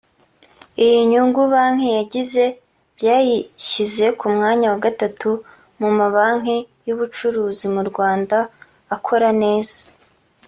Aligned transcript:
Iyi 0.83 0.99
nyungu 1.11 1.41
banki 1.51 1.87
yagize 1.97 2.43
byayishyize 2.97 4.05
ku 4.19 4.25
mwanya 4.35 4.65
wa 4.73 4.79
gatatu 4.85 5.29
mu 5.79 5.89
mabanki 5.97 6.57
y’ubucuruzi 6.87 7.65
mu 7.75 7.81
Rwanda 7.89 8.37
akora 8.95 9.29
neza 9.43 9.79